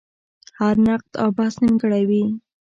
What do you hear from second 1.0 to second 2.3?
او بحث نیمګړی وي.